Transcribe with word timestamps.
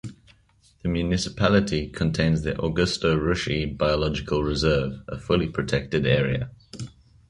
The 0.81 0.89
municipality 0.89 1.85
contains 1.87 2.41
the 2.41 2.53
Augusto 2.53 3.15
Ruschi 3.19 3.77
Biological 3.77 4.43
Reserve, 4.43 4.93
a 5.07 5.19
fully 5.19 5.47
protected 5.47 6.07
area. 6.07 6.49